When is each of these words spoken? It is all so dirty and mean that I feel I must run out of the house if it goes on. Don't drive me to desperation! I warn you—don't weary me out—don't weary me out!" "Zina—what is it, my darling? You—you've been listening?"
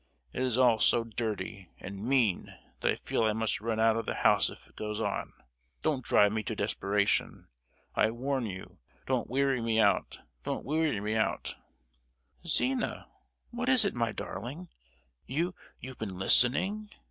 It 0.33 0.41
is 0.41 0.57
all 0.57 0.79
so 0.79 1.03
dirty 1.03 1.69
and 1.79 2.03
mean 2.03 2.57
that 2.79 2.89
I 2.89 2.95
feel 2.95 3.23
I 3.23 3.33
must 3.33 3.61
run 3.61 3.79
out 3.79 3.95
of 3.95 4.07
the 4.07 4.15
house 4.15 4.49
if 4.49 4.65
it 4.65 4.75
goes 4.75 4.99
on. 4.99 5.31
Don't 5.83 6.03
drive 6.03 6.31
me 6.33 6.41
to 6.41 6.55
desperation! 6.55 7.49
I 7.93 8.09
warn 8.09 8.47
you—don't 8.47 9.29
weary 9.29 9.61
me 9.61 9.79
out—don't 9.79 10.65
weary 10.65 10.99
me 10.99 11.15
out!" 11.15 11.53
"Zina—what 12.47 13.69
is 13.69 13.85
it, 13.85 13.93
my 13.93 14.11
darling? 14.11 14.69
You—you've 15.27 15.99
been 15.99 16.17
listening?" 16.17 16.89